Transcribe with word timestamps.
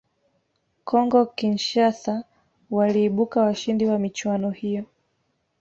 congo 0.83 1.25
Kinshasa 1.27 2.23
waliibuka 2.69 3.41
washindi 3.41 3.85
wa 3.85 3.99
michuano 3.99 4.49
hiyo 4.49 4.85